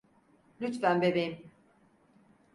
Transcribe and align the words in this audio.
Lütfen 0.61 1.01
bebeğim. 1.01 1.51